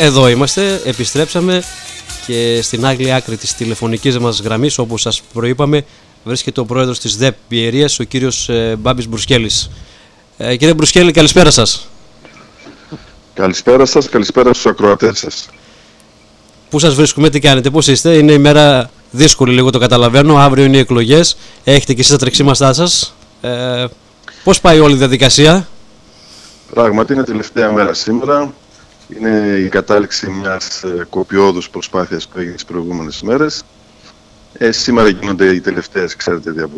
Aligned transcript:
Εδώ 0.00 0.28
είμαστε, 0.28 0.80
επιστρέψαμε 0.84 1.62
και 2.26 2.60
στην 2.62 2.86
άγγλη 2.86 3.12
άκρη 3.12 3.36
της 3.36 3.54
τηλεφωνικής 3.54 4.18
μας 4.18 4.40
γραμμής 4.40 4.78
όπως 4.78 5.00
σας 5.00 5.22
προείπαμε 5.32 5.84
βρίσκεται 6.24 6.60
ο 6.60 6.64
πρόεδρος 6.64 6.98
της 6.98 7.16
ΔΕΠ 7.16 7.34
Πιερίας, 7.48 7.98
ο 7.98 8.04
κύριος 8.04 8.48
ε, 8.48 8.76
Μπάμπης 8.78 9.08
Μπρουσκέλης. 9.08 9.70
Ε, 10.36 10.56
κύριε 10.56 10.74
Μπρουσκέλη, 10.74 11.12
καλησπέρα 11.12 11.50
σας. 11.50 11.88
Καλησπέρα 13.34 13.86
σας, 13.86 14.08
καλησπέρα 14.08 14.52
στους 14.52 14.66
ακροατές 14.66 15.18
σας. 15.18 15.48
Πού 16.70 16.78
σας 16.78 16.94
βρίσκουμε, 16.94 17.30
τι 17.30 17.38
κάνετε, 17.38 17.70
πώς 17.70 17.86
είστε, 17.86 18.14
είναι 18.14 18.32
η 18.32 18.38
μέρα 18.38 18.90
δύσκολη 19.10 19.54
λίγο 19.54 19.70
το 19.70 19.78
καταλαβαίνω, 19.78 20.36
αύριο 20.36 20.64
είναι 20.64 20.76
οι 20.76 20.80
εκλογές, 20.80 21.36
έχετε 21.64 21.94
και 21.94 22.00
εσείς 22.00 22.12
τα 22.12 22.18
τρεξίματά 22.18 22.72
σας. 22.72 23.14
Ε, 23.40 23.84
πώς 24.44 24.60
πάει 24.60 24.78
όλη 24.78 24.94
η 24.94 24.98
διαδικασία; 24.98 25.68
Πράγματι 26.74 27.12
είναι 27.12 27.24
τελευταία 27.24 27.72
μέρα 27.72 27.94
σήμερα. 27.94 28.52
Είναι 29.18 29.56
η 29.58 29.68
κατάληξη 29.68 30.30
μιας 30.30 30.82
ε, 30.82 31.06
κοπιώδους 31.10 31.70
προσπάθειας 31.70 32.28
που 32.28 32.38
έγινε 32.38 32.54
τις 32.54 32.64
προηγούμενες 32.64 33.22
μέρες. 33.22 33.64
Ε, 34.52 34.72
σήμερα 34.72 35.08
γίνονται 35.08 35.54
οι 35.54 35.60
τελευταίες, 35.60 36.16
ξέρετε, 36.16 36.68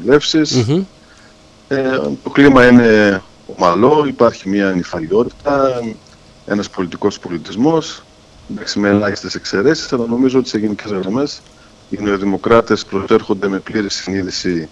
Ε, 1.69 1.91
το 2.23 2.31
κλίμα 2.31 2.69
είναι 2.69 3.23
ομαλό, 3.47 4.05
υπάρχει 4.07 4.49
μια 4.49 4.71
νυφαλιότητα, 4.71 5.81
ένας 6.47 6.71
πολιτικός 6.71 7.19
πολιτισμός, 7.19 8.03
εντάξει, 8.51 8.79
με 8.79 8.89
ελάχιστες 8.89 9.35
εξαιρέσεις, 9.35 9.93
αλλά 9.93 10.07
νομίζω 10.07 10.39
ότι 10.39 10.49
σε 10.49 10.59
γενικές 10.59 10.91
γραμμές 10.91 11.41
οι 11.91 11.99
νεοδημοκράτες 12.01 12.85
προτέρχονται 12.85 13.49
με 13.49 13.59
πλήρη 13.59 13.91
συνείδηση 13.91 14.69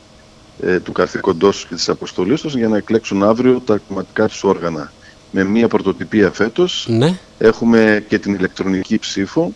ε, 0.60 0.80
του 0.80 0.92
καθήκοντός 0.92 1.66
και 1.68 1.74
της 1.74 1.88
αποστολής 1.88 2.40
τους 2.40 2.56
για 2.56 2.68
να 2.68 2.76
εκλέξουν 2.76 3.22
αύριο 3.22 3.60
τα 3.60 3.80
κομματικά 3.88 4.28
τους 4.28 4.44
όργανα 4.44 4.92
με 5.34 5.44
μία 5.44 5.68
πρωτοτυπία 5.68 6.30
φέτος. 6.30 6.86
Ναι. 6.88 7.18
Έχουμε 7.38 8.04
και 8.08 8.18
την 8.18 8.34
ηλεκτρονική 8.34 8.98
ψήφο. 8.98 9.52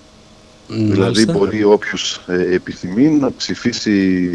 Δηλαδή 0.68 1.24
μπορεί 1.24 1.64
όποιος 1.64 2.20
ε, 2.26 2.54
επιθυμεί 2.54 3.08
να 3.08 3.32
ψηφίσει 3.36 4.28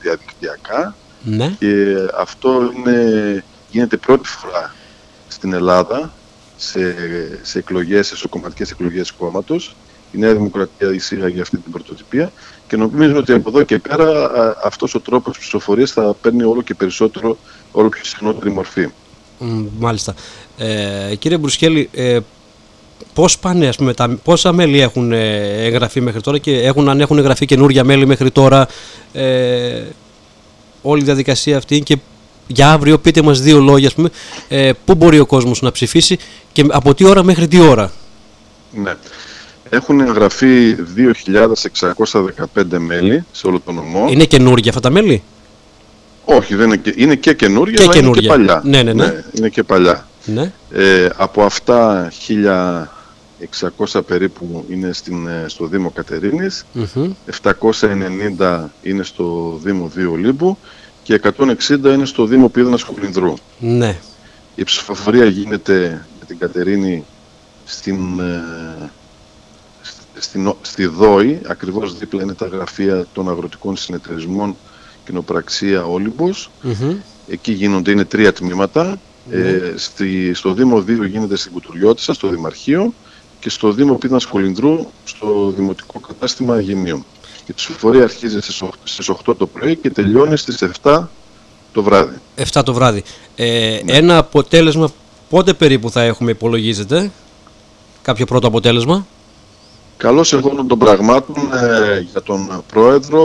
διαδικτυακά. 0.00 0.94
Ναι. 1.24 1.54
Και 1.58 1.96
αυτό 2.18 2.72
είναι, 2.76 3.44
γίνεται 3.70 3.96
πρώτη 3.96 4.28
φορά 4.28 4.74
στην 5.28 5.52
Ελλάδα 5.52 6.12
σε, 6.56 6.94
σε 7.42 7.58
εκλογές, 7.58 8.06
σε 8.06 8.28
κομματικές 8.28 8.70
εκλογές 8.70 9.12
κόμματος. 9.12 9.76
Η 10.12 10.18
Νέα 10.18 10.32
Δημοκρατία 10.34 10.92
εισήγαγε 10.92 11.40
αυτή 11.40 11.56
την 11.56 11.72
πρωτοτυπία 11.72 12.32
και 12.68 12.76
νομίζω 12.76 13.16
ότι 13.16 13.32
από 13.32 13.48
εδώ 13.48 13.62
και 13.62 13.78
πέρα 13.78 14.30
αυτός 14.64 14.94
ο 14.94 15.00
τρόπος 15.00 15.38
ψηφοφορίας 15.38 15.90
θα 15.90 16.14
παίρνει 16.20 16.42
όλο 16.42 16.62
και 16.62 16.74
περισσότερο, 16.74 17.38
όλο 17.72 17.88
πιο 17.88 18.04
συχνότερη 18.04 18.50
μορφή. 18.50 18.88
Μάλιστα. 19.78 20.14
Ε, 20.58 21.14
κύριε 21.18 21.38
Μπρουσκέλη, 21.38 21.88
ε, 21.92 22.18
πώς 23.12 23.38
πάνε, 23.38 23.68
ας 23.68 23.76
πούμε, 23.76 23.94
τα, 23.94 24.18
πόσα 24.24 24.52
μέλη 24.52 24.80
έχουν 24.80 25.12
ε, 25.12 25.64
εγγραφεί 25.64 26.00
μέχρι 26.00 26.20
τώρα 26.20 26.38
και 26.38 26.60
έχουν, 26.60 26.88
αν 26.88 27.00
έχουν 27.00 27.18
εγγραφεί 27.18 27.46
καινούργια 27.46 27.84
μέλη 27.84 28.06
μέχρι 28.06 28.30
τώρα 28.30 28.68
ε, 29.12 29.82
όλη 30.82 31.00
η 31.00 31.04
διαδικασία 31.04 31.56
αυτή 31.56 31.80
και 31.80 31.96
για 32.46 32.70
αύριο 32.70 32.98
πείτε 32.98 33.22
μας 33.22 33.40
δύο 33.40 33.60
λόγια, 33.60 33.88
ας 33.88 33.94
πούμε, 33.94 34.10
ε, 34.48 34.70
πού 34.84 34.94
μπορεί 34.94 35.18
ο 35.18 35.26
κόσμος 35.26 35.62
να 35.62 35.70
ψηφίσει 35.70 36.18
και 36.52 36.64
από 36.70 36.94
τι 36.94 37.04
ώρα 37.04 37.22
μέχρι 37.22 37.48
τι 37.48 37.60
ώρα; 37.60 37.92
Ναι. 38.72 38.94
Έχουν 39.72 40.00
εγγραφεί 40.00 40.76
2.615 40.96 42.78
μέλη 42.78 43.24
σε 43.32 43.46
όλο 43.46 43.60
τον 43.64 43.74
νομό. 43.74 44.06
Είναι 44.10 44.24
καινούργια 44.24 44.70
αυτά 44.70 44.80
τα 44.80 44.90
μέλη; 44.90 45.22
Όχι, 46.36 46.54
δεν 46.54 46.66
είναι, 46.66 46.76
και, 46.76 46.94
είναι 46.96 47.14
και 47.14 47.34
καινούργια, 47.34 47.76
και 47.76 47.82
αλλά 47.82 47.92
καινούργια. 47.92 48.22
είναι 48.22 48.42
και 48.42 48.46
παλιά. 48.46 48.62
Ναι, 48.64 48.82
ναι, 48.82 48.92
ναι. 48.92 49.06
ναι 49.06 49.24
είναι 49.32 49.48
και 49.48 49.62
παλιά. 49.62 50.06
Ναι. 50.24 50.52
Ε, 50.70 51.08
από 51.16 51.42
αυτά 51.42 52.12
1.600 53.86 54.00
περίπου 54.06 54.64
είναι 54.70 54.92
στην, 54.92 55.26
ε, 55.26 55.44
στο 55.46 55.66
Δήμο 55.66 55.90
Κατερίνης, 55.90 56.64
790 58.38 58.64
είναι 58.82 59.02
στο 59.02 59.58
Δήμο 59.62 59.90
Δίου 59.94 60.16
Λίμπου 60.16 60.58
και 61.02 61.20
160 61.38 61.44
είναι 61.68 62.04
στο 62.04 62.24
Δήμο 62.24 62.48
Πίδωνας 62.48 62.84
Κουλινδρού. 62.84 63.34
Ναι. 63.58 63.96
Η 64.54 64.64
ψηφοφορία 64.64 65.24
γίνεται 65.24 66.06
για 66.16 66.26
την 66.26 66.38
Κατερίνη 66.38 67.04
στην, 67.64 68.20
ε, 68.20 68.90
στην, 70.14 70.54
στη 70.62 70.86
ΔΟΗ, 70.86 71.40
ακριβώς 71.46 71.98
δίπλα 71.98 72.22
είναι 72.22 72.34
τα 72.34 72.46
γραφεία 72.46 73.06
των 73.12 73.28
αγροτικών 73.30 73.76
συνεταιρισμών 73.76 74.56
κοινοπραξία 75.10 75.84
Εκεί 77.28 77.52
γίνονται, 77.52 77.90
είναι 77.90 78.04
τρία 78.04 78.32
ε, 79.30 79.72
στη, 79.76 80.34
στο 80.34 80.52
Δήμο 80.52 80.76
2 80.76 81.08
γίνεται 81.10 81.36
στην 81.36 81.52
Κουτουριώτησα, 81.52 82.14
στο 82.14 82.28
Δημαρχείο 82.28 82.92
και 83.40 83.50
στο 83.50 83.72
Δήμο 83.72 83.94
Πίδνας 83.94 84.26
Κολυνδρού, 84.26 84.86
στο 85.04 85.52
Δημοτικό 85.56 86.00
Κατάστημα 86.00 86.54
Αγενείων. 86.54 87.04
Η 87.46 87.52
ψηφοφορία 87.52 88.02
αρχίζει 88.02 88.38
στις 88.84 89.10
8 89.26 89.34
το 89.38 89.46
πρωί 89.46 89.76
και 89.76 89.90
τελειώνει 89.90 90.36
στις 90.36 90.64
7 90.82 91.06
το 91.72 91.82
βράδυ. 91.82 92.16
7 92.52 92.62
το 92.64 92.72
βράδυ. 92.72 93.02
Ε, 93.36 93.80
ναι. 93.84 93.92
Ένα 93.92 94.16
αποτέλεσμα 94.16 94.90
πότε 95.28 95.54
περίπου 95.54 95.90
θα 95.90 96.02
έχουμε 96.02 96.30
υπολογίζεται, 96.30 97.10
κάποιο 98.02 98.26
πρώτο 98.26 98.46
αποτέλεσμα; 98.46 99.06
Καλώς 100.00 100.32
εγώ 100.32 100.64
των 100.68 100.78
πραγμάτων 100.78 101.36
ε, 101.36 102.00
για 102.10 102.22
τον 102.22 102.62
Πρόεδρο 102.72 103.24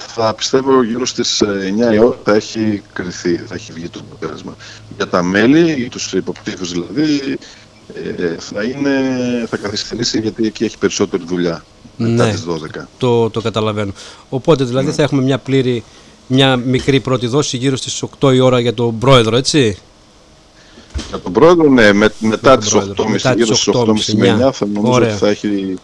θα 0.00 0.34
πιστεύω 0.34 0.82
γύρω 0.82 1.06
στις 1.06 1.42
9 1.90 1.94
η 1.94 1.98
ώρα 1.98 2.16
θα 2.24 2.34
έχει 2.34 2.82
κριθεί, 2.92 3.36
θα 3.36 3.54
έχει 3.54 3.72
βγει 3.72 3.88
το 3.88 4.00
αποτέλεσμα. 4.10 4.56
Για 4.96 5.08
τα 5.08 5.22
μέλη, 5.22 5.72
για 5.72 5.88
τους 5.90 6.12
υποψήφιους 6.12 6.72
δηλαδή, 6.72 7.38
ε, 7.94 8.36
θα, 8.38 8.62
είναι, 8.62 8.90
θα 9.48 9.56
καθυστερήσει 9.56 10.20
γιατί 10.20 10.46
εκεί 10.46 10.64
έχει 10.64 10.78
περισσότερη 10.78 11.22
δουλειά 11.26 11.64
μετά 11.96 12.26
ναι, 12.26 12.32
τις 12.32 12.44
12. 12.78 12.84
Το, 12.98 13.30
το 13.30 13.40
καταλαβαίνω. 13.40 13.92
Οπότε 14.28 14.64
δηλαδή 14.64 14.86
ναι. 14.86 14.92
θα 14.92 15.02
έχουμε 15.02 15.22
μια 15.22 15.38
πλήρη, 15.38 15.84
μια 16.26 16.56
μικρή 16.56 17.00
πρώτη 17.00 17.26
δόση 17.26 17.56
γύρω 17.56 17.76
στις 17.76 18.04
8 18.20 18.34
η 18.34 18.40
ώρα 18.40 18.60
για 18.60 18.74
τον 18.74 18.98
Πρόεδρο, 18.98 19.36
έτσι; 19.36 19.78
Για 21.08 21.18
τον 21.18 21.32
Πρόεδρο, 21.32 21.68
ναι, 21.68 21.92
με, 21.92 22.08
μετά 22.18 22.58
τις 22.58 22.74
8.30, 22.74 23.36
γύρω 23.36 23.54
στις 23.54 23.74
8.30 23.74 24.14
με 24.16 24.46
9 24.48 24.52
θα 24.52 24.66
νομίζω 24.66 24.92
ότι 24.92 25.12
θα 25.12 25.28
έχει 25.28 25.78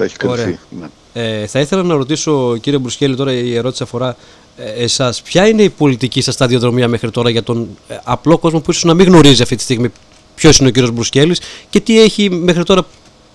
θα 0.00 0.06
έχει 0.06 0.16
κριθεί. 0.16 0.58
Ναι. 0.80 0.86
Ε, 1.12 1.46
θα 1.46 1.60
ήθελα 1.60 1.82
να 1.82 1.94
ρωτήσω, 1.94 2.56
κύριε 2.56 2.78
Μπρουσκέλη, 2.78 3.16
τώρα 3.16 3.32
η 3.32 3.54
ερώτηση 3.54 3.82
αφορά 3.82 4.16
ε, 4.56 4.82
εσάς. 4.82 5.22
Ποια 5.22 5.48
είναι 5.48 5.62
η 5.62 5.70
πολιτική 5.70 6.20
σας 6.20 6.34
σταδιοδρομία 6.34 6.88
μέχρι 6.88 7.10
τώρα 7.10 7.30
για 7.30 7.42
τον 7.42 7.68
ε, 7.88 7.96
απλό 8.04 8.38
κόσμο 8.38 8.60
που 8.60 8.70
ίσως 8.70 8.84
να 8.84 8.94
μην 8.94 9.06
γνωρίζει 9.06 9.42
αυτή 9.42 9.56
τη 9.56 9.62
στιγμή 9.62 9.92
ποιος 10.34 10.58
είναι 10.58 10.68
ο 10.68 10.70
κύριος 10.70 10.90
Μπρουσκέλη 10.90 11.36
και 11.70 11.80
τι 11.80 12.00
έχει 12.00 12.30
μέχρι 12.30 12.62
τώρα, 12.62 12.86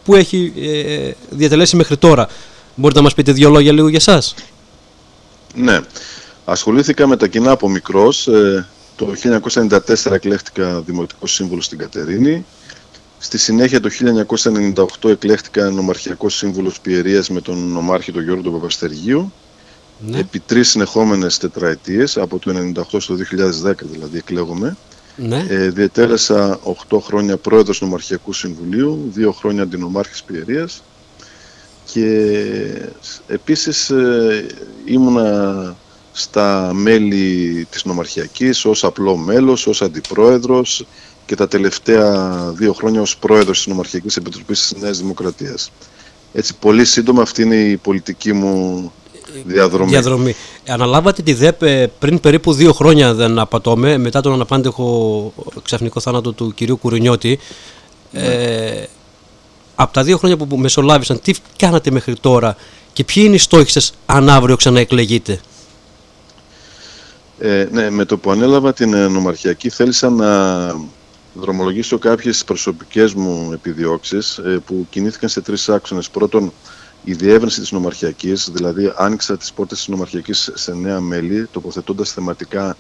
που 0.05 0.15
έχει 0.15 0.53
ε, 0.57 1.11
διατελέσει 1.29 1.75
μέχρι 1.75 1.97
τώρα. 1.97 2.27
Μπορείτε 2.75 2.99
να 2.99 3.05
μας 3.05 3.13
πείτε 3.13 3.31
δύο 3.31 3.49
λόγια 3.49 3.71
λίγο 3.71 3.87
για 3.87 3.99
εσάς. 4.01 4.35
Ναι. 5.55 5.79
Ασχολήθηκα 6.45 7.07
με 7.07 7.17
τα 7.17 7.27
κοινά 7.27 7.51
από 7.51 7.69
μικρός. 7.69 8.27
Ε, 8.27 8.67
το 8.95 9.13
1994 9.69 10.11
εκλέχτηκα 10.11 10.81
Δημοτικό 10.81 11.27
Σύμβουλο 11.27 11.61
στην 11.61 11.77
Κατερίνη. 11.77 12.45
Στη 13.17 13.37
συνέχεια 13.37 13.79
το 13.79 13.89
1998 15.03 15.09
εκλέχτηκα 15.09 15.69
νομαρχιακός 15.69 16.35
σύμβουλος 16.35 16.79
Πιερίας 16.79 17.29
με 17.29 17.41
τον 17.41 17.57
νομάρχη 17.57 18.11
τον 18.11 18.23
Γιώργο 18.23 18.51
Παπαστεργίου. 18.51 19.31
Ναι. 19.99 20.19
Επί 20.19 20.39
τρεις 20.39 20.69
συνεχόμενες 20.69 21.37
τετραετίες, 21.37 22.17
από 22.17 22.39
το 22.39 22.51
1998 22.51 22.99
στο 22.99 23.15
2010 23.15 23.85
δηλαδή 23.85 24.17
εκλέγομαι. 24.17 24.77
Ναι. 25.15 25.45
Ε, 25.49 25.69
διετέλεσα 25.69 26.59
8 26.89 26.99
χρόνια 27.01 27.37
πρόεδρος 27.37 27.81
νομαρχιακού 27.81 28.33
συμβουλίου, 28.33 29.11
2 29.15 29.31
χρόνια 29.33 29.63
αντινομάρχης 29.63 30.23
Πιερίας 30.23 30.83
και 31.91 32.31
επίσης 33.27 33.89
ε, 33.89 34.45
ήμουνα 34.85 35.75
στα 36.11 36.71
μέλη 36.73 37.67
της 37.69 37.85
νομαρχιακής 37.85 38.65
ως 38.65 38.83
απλό 38.83 39.17
μέλος, 39.17 39.67
ως 39.67 39.81
αντιπρόεδρος, 39.81 40.85
και 41.25 41.35
τα 41.35 41.47
τελευταία 41.47 42.37
δύο 42.55 42.73
χρόνια 42.73 43.01
ως 43.01 43.17
πρόεδρος 43.17 43.57
της 43.57 43.67
Νομαρχιακής 43.67 44.17
Επιτροπής 44.17 44.59
της 44.59 44.81
Νέας 44.81 44.97
Δημοκρατίας. 44.97 45.71
Έτσι, 46.33 46.55
πολύ 46.59 46.85
σύντομα 46.85 47.21
αυτή 47.21 47.41
είναι 47.41 47.55
η 47.55 47.77
πολιτική 47.77 48.33
μου 48.33 48.91
διαδρομή. 49.45 49.89
διαδρομή. 49.89 50.35
Αναλάβατε 50.67 51.21
τη 51.21 51.33
ΔΕΠ 51.33 51.63
ε, 51.63 51.91
πριν 51.99 52.19
περίπου 52.19 52.53
δύο 52.53 52.73
χρόνια, 52.73 53.13
δεν 53.13 53.39
απατώμε, 53.39 53.97
μετά 53.97 54.21
τον 54.21 54.33
αναπάντεχο 54.33 55.33
ξαφνικό 55.63 55.99
θάνατο 55.99 56.31
του 56.31 56.53
κυρίου 56.53 56.77
Κουρινιώτη. 56.77 57.39
Ναι. 58.11 58.21
Ε, 58.21 58.87
από 59.75 59.93
τα 59.93 60.03
δύο 60.03 60.17
χρόνια 60.17 60.37
που 60.37 60.57
μεσολάβησαν, 60.57 61.21
τι 61.21 61.33
κάνατε 61.57 61.91
μέχρι 61.91 62.15
τώρα 62.15 62.55
και 62.93 63.03
ποιοι 63.03 63.23
είναι 63.25 63.35
οι 63.35 63.37
στόχοι 63.37 63.71
σας 63.71 63.93
αν 64.05 64.29
αύριο 64.29 64.55
ξαναεκλεγείτε; 64.55 65.39
Ε, 67.39 67.67
ναι, 67.71 67.89
με 67.89 68.05
το 68.05 68.17
που 68.17 68.31
ανέλαβα 68.31 68.73
την 68.73 68.93
ε, 68.93 69.07
νομαρχιακή 69.07 69.69
θέλησα 69.69 70.09
να 70.09 70.27
δρομολογήσω 71.39 71.97
κάποιες 71.97 72.43
προσωπικές 72.43 73.13
μου 73.13 73.51
επιδιώξεις 73.53 74.37
ε, 74.37 74.61
που 74.65 74.87
κινήθηκαν 74.89 75.29
σε 75.29 75.41
τρεις 75.41 75.69
άξονες. 75.69 76.09
Πρώτον, 76.09 76.51
η 77.03 77.13
διεύρυνση 77.13 77.59
της 77.59 77.71
νομαρχιακής, 77.71 78.49
δηλαδή 78.53 78.93
άνοιξα 78.95 79.37
τις 79.37 79.53
πόρτες 79.53 79.77
της 79.77 79.87
νομαρχιακής 79.87 80.51
σε 80.53 80.73
νέα 80.73 80.99
μέλη, 80.99 81.47
τοποθετώντας 81.51 82.11
θεματικά, 82.11 82.77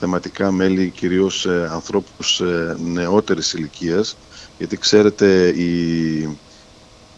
θεματικά 0.00 0.50
μέλη, 0.50 0.92
κυρίως 0.96 1.46
ε, 1.46 1.68
ανθρώπους 1.72 2.40
ε, 2.40 2.76
νεότερης 2.84 3.52
ηλικίας, 3.52 4.16
γιατί 4.58 4.76
ξέρετε 4.76 5.48
η, 5.48 6.38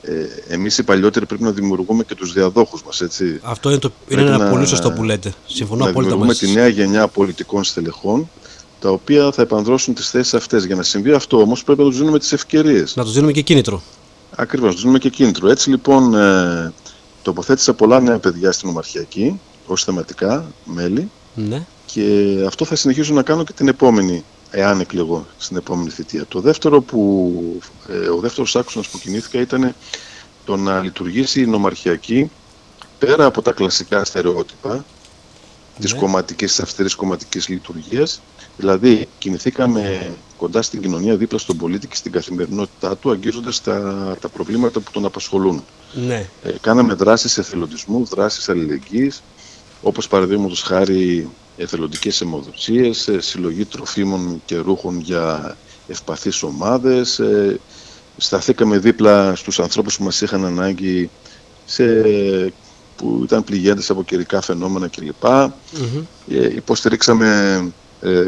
ε, 0.03 0.26
εμείς 0.49 0.79
οι 0.79 0.82
παλιότεροι 0.82 1.26
πρέπει 1.26 1.43
να 1.43 1.50
δημιουργούμε 1.50 2.05
και 2.05 2.15
τους 2.15 2.32
διαδόχους 2.32 2.82
μας, 2.82 3.00
έτσι. 3.00 3.41
Αυτό 3.43 3.70
είναι, 3.70 3.79
το, 3.79 3.93
είναι 4.09 4.20
ένα 4.20 4.50
πολύ 4.50 4.67
σωστό 4.67 4.93
που 4.93 5.03
λέτε. 5.03 5.35
Συμφωνώ 5.47 5.85
να 5.85 5.91
απόλυτα 5.91 6.17
μαζί. 6.17 6.47
τη 6.47 6.53
νέα 6.53 6.69
γενιά 6.69 7.09
πολιτικών 7.09 7.65
στελεχών, 7.65 8.31
τα 8.80 8.90
οποία 8.90 9.32
θα 9.32 9.42
επανδρώσουν 9.42 9.94
τις 9.94 10.10
θέσεις 10.10 10.34
αυτές. 10.34 10.64
Για 10.64 10.76
να 10.76 10.82
συμβεί 10.82 11.12
αυτό 11.12 11.40
όμως 11.40 11.64
πρέπει 11.64 11.80
να 11.82 11.86
τους 11.88 11.98
δίνουμε 11.98 12.19
τις 12.19 12.32
ευκαιρίες. 12.32 12.96
Να 12.96 13.04
τους 13.04 13.12
δίνουμε 13.12 13.32
και 13.32 13.42
κίνητρο. 13.42 13.82
Ακριβώς, 14.36 14.66
να 14.66 14.72
τους 14.72 14.80
δίνουμε 14.80 14.98
και 14.98 15.08
κίνητρο. 15.08 15.48
Έτσι 15.48 15.70
λοιπόν 15.70 16.14
ε, 16.14 16.72
τοποθέτησα 17.22 17.75
πολλά 17.75 18.00
νέα 18.00 18.19
παιδιά 18.19 18.52
στην 18.52 18.69
Ομαρχιακή, 18.69 19.40
ως 19.66 19.84
θεματικά 19.84 20.52
μέλη. 20.64 21.10
Ναι. 21.34 21.66
Και 21.86 22.36
αυτό 22.46 22.64
θα 22.64 22.76
συνεχίσω 22.76 23.14
να 23.14 23.22
κάνω 23.22 23.44
και 23.44 23.52
την 23.52 23.69
επόμενη 23.69 24.25
εάν 24.50 24.81
εκλεγώ 24.81 25.26
στην 25.38 25.56
επόμενη 25.56 25.90
θητεία. 25.90 26.24
Το 26.28 26.40
δεύτερο 26.40 26.81
που, 26.81 27.60
ε, 27.88 28.08
ο 28.08 28.19
δεύτερος 28.20 28.56
άξονας 28.56 28.88
που 28.88 28.98
κινήθηκα 28.98 29.40
ήταν 29.40 29.74
το 30.44 30.56
να 30.56 30.81
λειτουργήσει 30.81 31.40
η 31.40 31.46
νομαρχιακή 31.46 32.31
πέρα 32.98 33.24
από 33.24 33.42
τα 33.42 33.52
κλασικά 33.52 34.04
στερεότυπα 34.04 34.84
ναι. 35.78 35.84
της 35.84 35.94
κομματικής, 35.94 36.50
της 36.50 36.60
αυστηρής 36.60 36.94
κομματικής 36.94 37.48
λειτουργίας. 37.48 38.20
Δηλαδή 38.56 39.08
κινηθήκαμε 39.19 40.12
κοντά 40.36 40.62
στην 40.62 40.80
κοινωνία, 40.80 41.16
δίπλα 41.16 41.38
στον 41.38 41.56
πολίτη 41.56 41.86
και 41.86 41.94
στην 41.94 42.12
καθημερινότητά 42.12 42.96
του, 42.96 43.10
αγγίζοντας 43.10 43.62
τα, 43.62 44.16
τα 44.20 44.28
προβλήματα 44.28 44.80
που 44.80 44.90
τον 44.90 45.04
απασχολούν. 45.04 45.64
Ναι. 45.92 46.26
Ε, 46.42 46.50
κάναμε 46.60 46.94
δράσεις 46.94 47.38
εθελοντισμού, 47.38 48.04
δράσεις 48.04 48.48
αλληλεγγύης, 48.48 49.22
όπως 49.82 50.08
παραδείγματος 50.08 50.62
χάρη 50.62 51.28
εθελοντικές 51.56 52.20
αιμοδοσίες, 52.20 53.08
ε, 53.08 53.20
συλλογή 53.20 53.64
τροφίμων 53.64 54.42
και 54.44 54.56
ρούχων 54.56 55.00
για 55.00 55.56
ευπαθείς 55.88 56.42
ομάδες. 56.42 57.19
Ε, 57.19 57.60
σταθήκαμε 58.16 58.78
δίπλα 58.78 59.34
στους 59.34 59.60
ανθρώπους 59.60 59.96
που 59.96 60.04
μας 60.04 60.20
είχαν 60.20 60.44
ανάγκη 60.44 61.10
σε, 61.64 61.84
που 62.98 63.20
ήταν 63.24 63.44
πληγέντες 63.44 63.90
από 63.90 64.04
καιρικά 64.04 64.40
φαινόμενα 64.40 64.88
κλπ. 64.88 65.24
mm 65.24 66.04
υποστηρίξαμε 66.54 67.72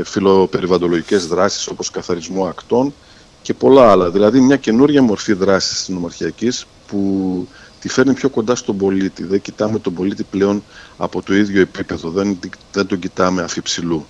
φιλοπεριβαντολογικές 0.05 1.27
δράσεις 1.27 1.67
όπως 1.67 1.91
καθαρισμό 1.91 2.47
ακτών 2.47 2.95
και 3.43 3.55
πολλά 3.55 3.91
άλλα. 3.91 4.11
Δηλαδή 4.11 4.41
μια 4.41 4.57
καινούρια 4.57 5.03
μορφή 5.03 5.33
δράσης 5.33 5.79
της 5.79 5.89
νομαρχιακής 5.89 6.67
που 6.87 7.49
τη 7.81 7.89
φέρνει 7.89 8.15
πιο 8.15 8.29
κοντά 8.29 8.55
στον 8.55 8.77
πολίτη. 8.77 9.25
Δεν 9.25 9.41
κοιτάμε 9.41 9.79
τον 9.79 9.95
πολίτη 9.95 10.23
πλέον 10.23 10.63
από 10.97 11.23
το 11.23 11.35
ίδιο 11.35 11.61
επίπεδο, 11.61 12.11
δεν, 12.11 12.39
δεν 12.73 12.87
τον 12.87 12.99
κοιτάμε 12.99 13.43
αφιψηλού. 13.43 14.07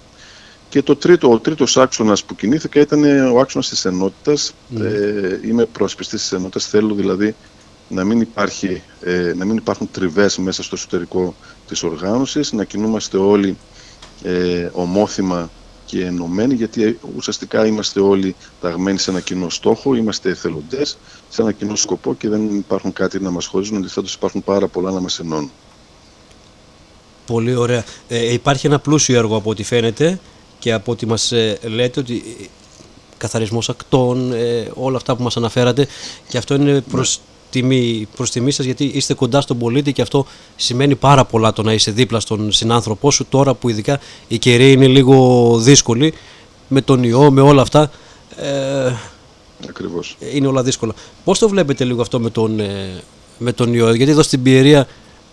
Και 0.68 0.82
το 0.82 0.96
τρίτο, 0.96 1.30
ο 1.30 1.38
τρίτος 1.38 1.76
άξονας 1.76 2.24
που 2.24 2.34
κινήθηκα 2.34 2.80
ήταν 2.80 3.30
ο 3.32 3.40
άξονας 3.40 3.68
της 3.68 3.84
ενότητας. 3.84 4.52
Ναι. 4.68 4.86
Ε, 4.86 5.40
είμαι 5.44 5.64
πρόσπιστης 5.64 6.20
της 6.20 6.32
ενότητας, 6.32 6.66
θέλω 6.66 6.94
δηλαδή 6.94 7.34
να 7.90 8.04
μην, 8.04 8.20
υπάρχει, 8.20 8.82
ε, 9.00 9.32
να 9.36 9.44
μην 9.44 9.56
υπάρχουν 9.56 9.88
τριβές 9.92 10.38
μέσα 10.38 10.62
στο 10.62 10.74
εσωτερικό 10.74 11.34
της 11.68 11.82
οργάνωσης, 11.82 12.52
να 12.52 12.64
κινούμαστε 12.64 13.16
όλοι 13.16 13.56
ε, 14.22 14.68
ομόθυμα 14.72 15.50
και 15.90 16.04
ενωμένοι, 16.04 16.54
γιατί 16.54 16.82
ε, 16.84 16.96
ουσιαστικά 17.16 17.66
είμαστε 17.66 18.00
όλοι 18.00 18.34
ταγμένοι 18.60 18.98
σε 18.98 19.10
ένα 19.10 19.20
κοινό 19.20 19.48
στόχο, 19.48 19.94
είμαστε 19.94 20.30
εθελοντές, 20.30 20.98
σε 21.28 21.42
ένα 21.42 21.52
κοινό 21.52 21.76
σκοπό 21.76 22.14
και 22.14 22.28
δεν 22.28 22.56
υπάρχουν 22.56 22.92
κάτι 22.92 23.20
να 23.20 23.30
μας 23.30 23.46
χωρίζουν, 23.46 23.76
αντιθέτως 23.76 24.14
υπάρχουν 24.14 24.42
πάρα 24.44 24.68
πολλά 24.68 24.90
να 24.90 25.00
μας 25.00 25.18
ενώνουν. 25.18 25.50
Πολύ 27.26 27.54
ωραία. 27.54 27.84
Ε, 28.08 28.32
υπάρχει 28.32 28.66
ένα 28.66 28.78
πλούσιο 28.78 29.18
έργο 29.18 29.36
από 29.36 29.50
ό,τι 29.50 29.62
φαίνεται 29.62 30.20
και 30.58 30.72
από 30.72 30.92
ό,τι 30.92 31.06
μας 31.06 31.32
ε, 31.32 31.58
λέτε 31.62 32.00
ότι 32.00 32.36
ε, 32.40 32.44
καθαρισμός 33.16 33.68
ακτών, 33.68 34.32
όλα 34.74 34.96
αυτά 34.96 35.16
που 35.16 35.22
μας 35.22 35.36
αναφέρατε 35.36 35.86
και 36.28 36.38
αυτό 36.38 36.54
είναι 36.54 36.80
προς 36.80 37.20
τιμή, 37.50 38.08
προς 38.16 38.30
τιμή 38.30 38.50
σας 38.50 38.64
γιατί 38.64 38.84
είστε 38.84 39.14
κοντά 39.14 39.40
στον 39.40 39.58
πολίτη 39.58 39.92
και 39.92 40.02
αυτό 40.02 40.26
σημαίνει 40.56 40.94
πάρα 40.94 41.24
πολλά 41.24 41.52
το 41.52 41.62
να 41.62 41.72
είσαι 41.72 41.90
δίπλα 41.90 42.20
στον 42.20 42.52
συνάνθρωπό 42.52 43.10
σου 43.10 43.26
τώρα 43.28 43.54
που 43.54 43.68
ειδικά 43.68 44.00
η 44.28 44.38
καιρή 44.38 44.72
είναι 44.72 44.86
λίγο 44.86 45.58
δύσκολη 45.58 46.14
με 46.68 46.80
τον 46.80 47.02
ιό, 47.02 47.30
με 47.30 47.40
όλα 47.40 47.62
αυτά 47.62 47.90
ε, 48.36 48.92
Ακριβώς. 49.68 50.16
είναι 50.32 50.46
όλα 50.46 50.62
δύσκολα. 50.62 50.94
Πώς 51.24 51.38
το 51.38 51.48
βλέπετε 51.48 51.84
λίγο 51.84 52.00
αυτό 52.00 52.20
με 52.20 52.30
τον, 52.30 52.60
ε, 52.60 53.02
με 53.38 53.52
τον 53.52 53.74
ιό, 53.74 53.94
γιατί 53.94 54.10
εδώ 54.10 54.22
στην 54.22 54.42
Πιερία 54.42 54.86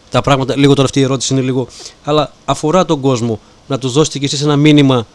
τα 0.10 0.22
πράγματα, 0.22 0.58
λίγο 0.58 0.74
τώρα 0.74 0.84
αυτή 0.88 1.00
η 1.00 1.04
ερώτηση 1.04 1.34
είναι 1.34 1.42
λίγο, 1.42 1.68
αλλά 2.04 2.34
αφορά 2.46 2.86
τον 2.86 3.02
κόσμο 3.02 3.40
να 3.68 3.78
τους 3.78 3.94
δώσετε 3.94 4.20
κι 4.20 4.26
εσείς 4.26 4.42
ένα 4.42 4.56
μήνυμα 4.56 5.08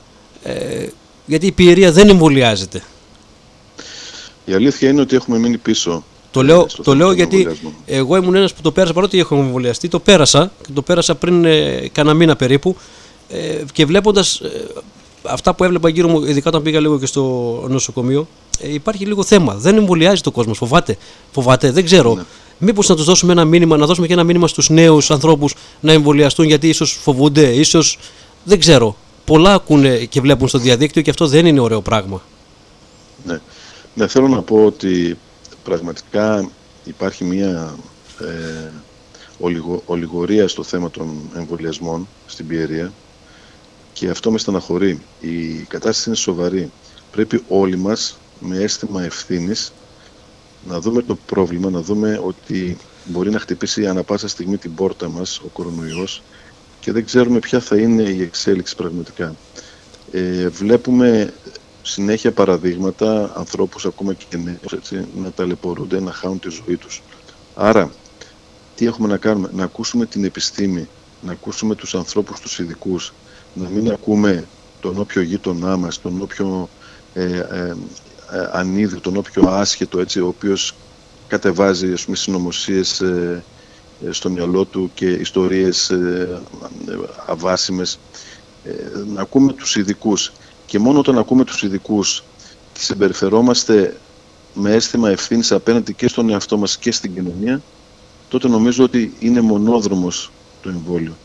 ε, 0.42 0.86
γιατί 1.26 1.46
η 1.46 1.52
Πιερία 1.52 1.92
δεν 1.92 2.08
εμβολιάζεται. 2.08 2.82
Η 4.44 4.52
αλήθεια 4.52 4.88
είναι 4.88 5.00
ότι 5.00 5.16
έχουμε 5.16 5.38
μείνει 5.38 5.58
πίσω 5.58 6.04
το 6.32 6.42
λέω, 6.42 6.66
το 6.82 6.94
λέω 6.94 7.12
γιατί 7.12 7.48
εγώ 7.86 8.16
ήμουν 8.16 8.34
ένας 8.34 8.54
που 8.54 8.62
το 8.62 8.72
πέρασα 8.72 8.92
παρότι 8.92 9.18
έχω 9.18 9.36
εμβολιαστεί. 9.36 9.88
Το 9.88 9.98
πέρασα 9.98 10.52
και 10.66 10.72
το 10.74 10.82
πέρασα 10.82 11.14
πριν 11.14 11.44
ε, 11.44 11.88
κανένα 11.92 12.14
μήνα 12.14 12.36
περίπου. 12.36 12.76
Ε, 13.28 13.64
και 13.72 13.86
βλέποντας 13.86 14.40
ε, 14.40 14.66
αυτά 15.22 15.54
που 15.54 15.64
έβλεπα 15.64 15.88
γύρω 15.88 16.08
μου, 16.08 16.24
ειδικά 16.24 16.48
όταν 16.48 16.62
πήγα 16.62 16.80
λίγο 16.80 16.98
και 16.98 17.06
στο 17.06 17.22
νοσοκομείο, 17.68 18.26
ε, 18.60 18.72
υπάρχει 18.72 19.06
λίγο 19.06 19.24
θέμα. 19.24 19.54
Δεν 19.54 19.76
εμβολιάζει 19.76 20.20
το 20.20 20.30
κόσμος. 20.30 20.58
Φοβάται. 20.58 20.96
Φοβάται. 21.32 21.70
Δεν 21.70 21.84
ξέρω. 21.84 22.14
Ναι. 22.14 22.22
Μήπως 22.58 22.88
να 22.88 22.96
τους 22.96 23.04
δώσουμε 23.04 23.32
ένα 23.32 23.44
μήνυμα, 23.44 23.76
να 23.76 23.86
δώσουμε 23.86 24.06
και 24.06 24.12
ένα 24.12 24.24
μήνυμα 24.24 24.48
στους 24.48 24.68
νέους 24.68 25.10
ανθρώπους 25.10 25.54
να 25.80 25.92
εμβολιαστούν 25.92 26.46
γιατί 26.46 26.68
ίσως 26.68 26.92
φοβούνται, 27.02 27.46
ίσως. 27.46 27.98
Δεν 28.44 28.58
ξέρω. 28.58 28.96
Πολλά 29.24 29.54
ακούνε 29.54 29.96
και 29.96 30.20
βλέπουν 30.20 30.48
στο 30.48 30.58
διαδίκτυο 30.58 31.02
και 31.02 31.10
αυτό 31.10 31.26
δεν 31.26 31.46
είναι 31.46 31.60
ωραίο 31.60 31.80
πράγμα. 31.80 32.22
Ναι. 33.24 33.40
Ναι, 33.94 34.06
θέλω 34.06 34.28
να 34.28 34.42
πω 34.42 34.64
ότι 34.64 35.18
πραγματικά 35.64 36.50
υπάρχει 36.84 37.24
μια 37.24 37.74
ε, 38.20 38.70
ολιγορία 39.86 40.48
στο 40.48 40.62
θέμα 40.62 40.90
των 40.90 41.30
εμβολιασμών 41.36 42.08
στην 42.26 42.46
Πιερία 42.46 42.92
και 43.92 44.08
αυτό 44.08 44.30
με 44.30 44.38
στεναχωρεί. 44.38 45.00
Η 45.20 45.48
κατάσταση 45.68 46.08
είναι 46.08 46.18
σοβαρή. 46.18 46.70
Πρέπει 47.10 47.44
όλοι 47.48 47.76
μας 47.76 48.18
με 48.40 48.56
αίσθημα 48.58 49.02
ευθύνης 49.02 49.72
να 50.68 50.80
δούμε 50.80 51.02
το 51.02 51.18
πρόβλημα, 51.26 51.70
να 51.70 51.80
δούμε 51.80 52.20
ότι 52.24 52.76
μπορεί 53.04 53.30
να 53.30 53.38
χτυπήσει 53.38 53.86
ανα 53.86 54.02
πάσα 54.02 54.28
στιγμή 54.28 54.56
την 54.56 54.74
πόρτα 54.74 55.08
μας 55.08 55.38
ο 55.38 55.48
κορονοϊός 55.52 56.22
και 56.80 56.92
δεν 56.92 57.04
ξέρουμε 57.04 57.38
ποια 57.38 57.60
θα 57.60 57.76
είναι 57.76 58.02
η 58.02 58.22
εξέλιξη 58.22 58.76
πραγματικά. 58.76 59.34
Ε, 60.12 60.48
βλέπουμε 60.48 61.32
συνέχεια 61.82 62.32
παραδείγματα 62.32 63.32
ανθρώπους 63.36 63.86
ακόμα 63.86 64.14
και 64.14 64.36
νέους 64.36 64.72
έτσι, 64.72 65.06
να 65.16 65.30
ταλαιπωρούνται, 65.30 66.00
να 66.00 66.12
χάνουν 66.12 66.38
τη 66.38 66.48
ζωή 66.50 66.76
τους. 66.76 67.02
Άρα, 67.54 67.90
τι 68.76 68.86
έχουμε 68.86 69.08
να 69.08 69.16
κάνουμε, 69.16 69.50
να 69.52 69.64
ακούσουμε 69.64 70.06
την 70.06 70.24
επιστήμη, 70.24 70.88
να 71.22 71.32
ακούσουμε 71.32 71.74
τους 71.74 71.94
ανθρώπους 71.94 72.40
τους 72.40 72.58
ειδικούς, 72.58 73.12
να 73.54 73.68
μην 73.68 73.90
ακούμε 73.90 74.44
τον 74.80 74.98
όποιο 74.98 75.22
γείτονά 75.22 75.76
μας, 75.76 76.00
τον 76.00 76.22
όποιο 76.22 76.68
ε, 77.14 77.24
ε, 77.24 77.76
ε 78.30 78.48
ανίδιο, 78.52 79.00
τον 79.00 79.16
όποιο 79.16 79.48
άσχετο, 79.48 80.00
έτσι, 80.00 80.20
ο 80.20 80.26
οποίος 80.26 80.74
κατεβάζει 81.32 81.92
ας 81.92 82.04
πούμε, 82.04 82.16
συνωμοσίες 82.16 83.00
ε, 83.00 83.44
ε, 84.06 84.12
στο 84.12 84.30
μυαλό 84.30 84.64
του 84.64 84.90
και 84.94 85.06
ιστορίες 85.06 85.90
ε, 85.90 86.40
αβάσιμες. 87.26 87.98
να 89.14 89.20
ακούμε 89.20 89.52
τους 89.52 89.76
ειδικούς 89.76 90.32
και 90.72 90.78
μόνο 90.78 90.98
όταν 90.98 91.18
ακούμε 91.18 91.44
τους 91.44 91.62
ειδικούς 91.62 92.24
και 92.72 92.80
συμπεριφερόμαστε 92.80 93.96
με 94.54 94.72
αίσθημα 94.72 95.10
ευθύνης 95.10 95.52
απέναντι 95.52 95.94
και 95.94 96.08
στον 96.08 96.30
εαυτό 96.30 96.56
μας 96.58 96.78
και 96.78 96.92
στην 96.92 97.14
κοινωνία, 97.14 97.62
τότε 98.28 98.48
νομίζω 98.48 98.84
ότι 98.84 99.14
είναι 99.18 99.40
μονόδρομος 99.40 100.30
το 100.62 100.68
εμβόλιο. 100.68 101.16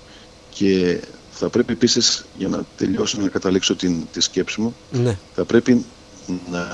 Και 0.50 1.02
θα 1.32 1.50
πρέπει 1.50 1.74
επίσης, 1.74 2.26
για 2.38 2.48
να 2.48 2.66
τελειώσω 2.78 3.22
να 3.22 3.28
καταλήξω 3.28 3.76
την, 3.76 4.08
τη 4.12 4.22
σκέψη 4.22 4.62
μου, 4.62 4.76
ναι. 4.92 5.18
θα 5.36 5.46
πρέπει 5.46 5.86
να, 6.52 6.68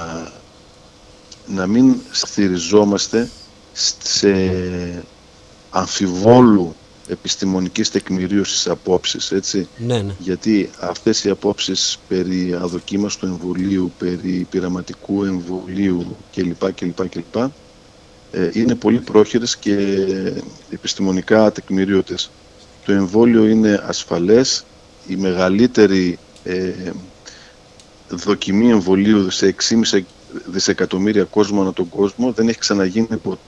να 1.48 1.68
μην 1.68 1.96
στηριζόμαστε 2.12 3.30
σε 4.04 4.34
αμφιβόλου 5.70 6.76
επιστημονικής 7.08 7.92
τεκμηρίωσης 7.92 8.68
απόψεις, 8.68 9.32
έτσι. 9.32 9.68
Ναι, 9.78 10.02
ναι. 10.02 10.16
Γιατί 10.20 10.70
αυτές 10.80 11.24
οι 11.24 11.30
απόψεις 11.30 12.00
περί 12.08 12.58
αδοκίμαστου 12.62 13.26
εμβολίου, 13.26 13.92
περί 13.98 14.48
πειραματικού 14.50 15.24
εμβολίου 15.24 16.16
κλπ. 16.36 16.72
κλπ, 16.74 17.08
κλπ 17.10 17.36
ε, 18.32 18.50
είναι 18.54 18.76
πολύ 18.76 19.00
πρόχειρες 19.00 19.58
και 19.58 19.76
επιστημονικά 20.70 21.52
τεκμηρίωτες. 21.52 22.32
Το 22.86 22.92
εμβόλιο 22.92 23.48
είναι 23.48 23.84
ασφαλές, 23.86 24.66
η 25.08 25.16
μεγαλύτερη 25.16 26.20
ε, 26.44 26.72
δοκιμή 28.10 28.70
εμβολίου 28.70 29.30
σε 29.30 29.56
6,5 29.92 30.00
δισεκατομμύρια 30.46 31.24
κόσμο 31.24 31.62
ανά 31.62 31.74
τον 31.74 31.90
κόσμο 31.90 32.32
δεν 32.32 32.48
έχει 32.48 32.60
ξαναγίνει 32.60 33.18
ποτέ 33.24 33.40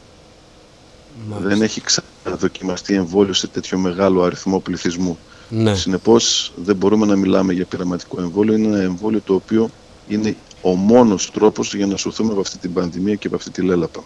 δεν 1.41 1.61
έχει 1.61 1.81
ξαναδοκιμαστεί 1.81 2.93
εμβόλιο 2.93 3.33
σε 3.33 3.47
τέτοιο 3.47 3.77
μεγάλο 3.77 4.23
αριθμό 4.23 4.59
πληθυσμού. 4.59 5.17
Ναι. 5.49 5.75
Συνεπώς 5.75 6.51
δεν 6.55 6.75
μπορούμε 6.75 7.05
να 7.05 7.15
μιλάμε 7.15 7.53
για 7.53 7.65
πειραματικό 7.65 8.21
εμβόλιο. 8.21 8.53
Είναι 8.53 8.67
ένα 8.67 8.81
εμβόλιο 8.81 9.21
το 9.25 9.33
οποίο 9.33 9.69
είναι 10.07 10.35
ο 10.61 10.69
μόνος 10.69 11.31
τρόπος 11.31 11.75
για 11.75 11.85
να 11.85 11.97
σωθούμε 11.97 12.31
από 12.31 12.41
αυτή 12.41 12.57
την 12.57 12.73
πανδημία 12.73 13.15
και 13.15 13.27
από 13.27 13.35
αυτή 13.35 13.49
τη 13.49 13.61
λέλαπα. 13.61 14.03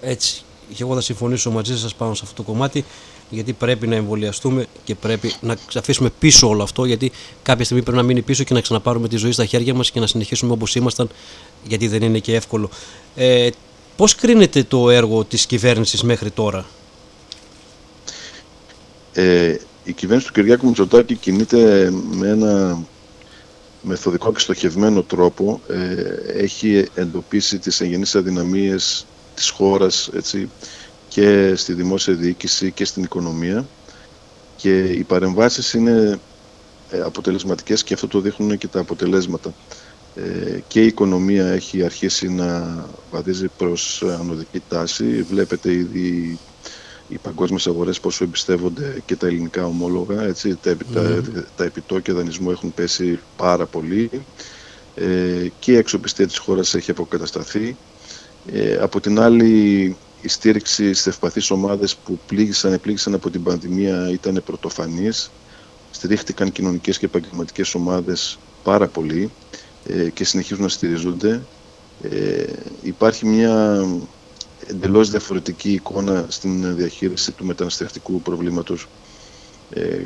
Έτσι. 0.00 0.42
και 0.74 0.82
εγώ 0.82 0.94
θα 0.94 1.00
συμφωνήσω 1.00 1.50
μαζί 1.50 1.78
σας 1.78 1.94
πάνω 1.94 2.14
σε 2.14 2.22
αυτό 2.24 2.42
το 2.42 2.50
κομμάτι 2.50 2.84
γιατί 3.30 3.52
πρέπει 3.52 3.86
να 3.86 3.94
εμβολιαστούμε 3.94 4.66
και 4.84 4.94
πρέπει 4.94 5.32
να 5.40 5.56
αφήσουμε 5.74 6.10
πίσω 6.18 6.48
όλο 6.48 6.62
αυτό 6.62 6.84
γιατί 6.84 7.12
κάποια 7.42 7.64
στιγμή 7.64 7.82
πρέπει 7.82 7.96
να 7.98 8.02
μείνει 8.02 8.22
πίσω 8.22 8.44
και 8.44 8.54
να 8.54 8.60
ξαναπάρουμε 8.60 9.08
τη 9.08 9.16
ζωή 9.16 9.32
στα 9.32 9.44
χέρια 9.44 9.74
μας 9.74 9.90
και 9.90 10.00
να 10.00 10.06
συνεχίσουμε 10.06 10.52
όπως 10.52 10.74
ήμασταν 10.74 11.08
γιατί 11.64 11.88
δεν 11.88 12.02
είναι 12.02 12.18
και 12.18 12.34
εύκολο. 12.34 12.70
Ε, 13.16 13.48
πώς 13.96 14.14
κρίνεται 14.14 14.64
το 14.64 14.90
έργο 14.90 15.24
της 15.24 15.46
κυβέρνησης 15.46 16.02
μέχρι 16.02 16.30
τώρα; 16.30 16.66
Ε, 19.12 19.56
η 19.84 19.92
κυβέρνηση 19.92 20.26
του 20.26 20.32
Κυριάκου 20.32 20.66
Μητσοτάκη 20.66 21.14
κινείται 21.14 21.90
με 22.10 22.28
ένα 22.28 22.78
μεθοδικό 23.82 24.32
και 24.32 24.40
στοχευμένο 24.40 25.02
τρόπο. 25.02 25.60
Ε, 25.68 26.42
έχει 26.42 26.88
εντοπίσει 26.94 27.58
τις 27.58 27.80
εγγενείς 27.80 28.14
αδυναμίες 28.14 29.06
της 29.34 29.48
χώρας 29.50 30.10
έτσι, 30.14 30.50
και 31.08 31.54
στη 31.54 31.72
δημόσια 31.72 32.14
διοίκηση 32.14 32.70
και 32.70 32.84
στην 32.84 33.02
οικονομία 33.02 33.66
και 34.56 34.78
οι 34.78 35.02
παρεμβάσεις 35.02 35.72
είναι 35.72 36.18
ε, 36.90 37.00
αποτελεσματικές 37.00 37.82
και 37.84 37.94
αυτό 37.94 38.06
το 38.08 38.20
δείχνουν 38.20 38.58
και 38.58 38.68
τα 38.68 38.80
αποτελέσματα. 38.80 39.54
Ε, 40.16 40.60
και 40.68 40.82
η 40.82 40.86
οικονομία 40.86 41.46
έχει 41.46 41.84
αρχίσει 41.84 42.28
να 42.28 42.76
βαδίζει 43.10 43.48
προς 43.58 44.02
ανωδική 44.20 44.62
τάση. 44.68 45.22
Βλέπετε 45.22 45.72
ήδη 45.72 46.38
οι 47.08 47.18
παγκόσμιες 47.18 47.66
αγορές 47.66 48.00
πόσο 48.00 48.24
εμπιστεύονται 48.24 49.02
και 49.06 49.16
τα 49.16 49.26
ελληνικά 49.26 49.66
ομόλογα. 49.66 50.22
Έτσι, 50.22 50.58
τα, 50.62 50.76
τα, 50.92 51.22
τα 51.56 51.64
επιτόκια 51.64 52.14
δανεισμού 52.14 52.50
έχουν 52.50 52.74
πέσει 52.74 53.18
πάρα 53.36 53.66
πολύ 53.66 54.10
ε, 54.94 55.48
και 55.58 55.72
η 55.72 55.76
αξιοπιστία 55.76 56.26
της 56.26 56.38
χώρας 56.38 56.74
έχει 56.74 56.90
αποκατασταθεί. 56.90 57.76
Ε, 58.52 58.76
από 58.76 59.00
την 59.00 59.20
άλλη, 59.20 59.96
η 60.20 60.28
στήριξη 60.28 60.92
στις 60.92 61.06
ευπαθείς 61.06 61.50
ομάδες 61.50 61.96
που 61.96 62.18
πλήγησαν, 62.26 62.80
πλήγησαν 62.80 63.14
από 63.14 63.30
την 63.30 63.42
πανδημία 63.42 64.10
ήταν 64.10 64.42
πρωτοφανής. 64.46 65.30
Στηρίχτηκαν 65.90 66.52
κοινωνικές 66.52 66.98
και 66.98 67.06
επαγγελματικές 67.06 67.74
ομάδες 67.74 68.38
πάρα 68.62 68.86
πολύ 68.86 69.22
ε, 69.22 69.65
και 70.14 70.24
συνεχίζουν 70.24 70.62
να 70.62 70.68
στηριζόνται. 70.68 71.42
Ε, 72.02 72.44
υπάρχει 72.82 73.26
μια 73.26 73.84
εντελώς 74.66 75.10
διαφορετική 75.10 75.72
εικόνα 75.72 76.26
στην 76.28 76.76
διαχείριση 76.76 77.32
του 77.32 77.44
μεταναστευτικού 77.44 78.20
προβλήματος. 78.22 78.88
Ε, 79.70 80.02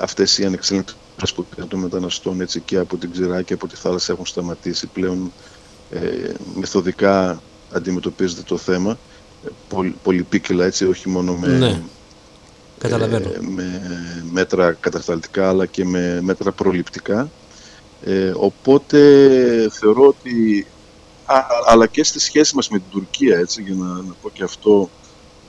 αυτές 0.00 0.38
οι 0.38 0.44
ανεξέλεγκτες 0.44 1.34
των 1.68 1.80
μεταναστών 1.80 2.40
έτσι, 2.40 2.60
και 2.60 2.76
από 2.76 2.96
την 2.96 3.10
ξηρά 3.10 3.42
και 3.42 3.54
από 3.54 3.66
τη 3.66 3.76
θάλασσα 3.76 4.12
έχουν 4.12 4.26
σταματήσει 4.26 4.86
πλέον 4.86 5.32
ε, 5.90 6.32
μεθοδικά 6.54 7.42
αντιμετωπίζεται 7.72 8.42
το 8.42 8.56
θέμα 8.56 8.98
πολυ, 9.68 9.94
πολυπίκυλα 10.02 10.64
έτσι 10.64 10.86
όχι 10.86 11.08
μόνο 11.08 11.34
με, 11.34 11.48
ναι. 11.48 11.82
ε, 12.82 13.38
με 13.40 13.82
μέτρα 14.32 14.72
κατασταλτικά 14.72 15.48
αλλά 15.48 15.66
και 15.66 15.84
με 15.84 16.20
μέτρα 16.22 16.52
προληπτικά 16.52 17.30
ε, 18.04 18.32
οπότε 18.36 18.98
θεωρώ 19.72 20.06
ότι 20.06 20.66
α, 21.24 21.44
αλλά 21.66 21.86
και 21.86 22.04
στη 22.04 22.20
σχέση 22.20 22.54
μας 22.54 22.68
με 22.68 22.78
την 22.78 22.90
Τουρκία 22.90 23.38
έτσι 23.38 23.62
για 23.62 23.74
να, 23.74 23.86
να 23.86 24.14
πω 24.22 24.30
και 24.32 24.42
αυτό 24.42 24.90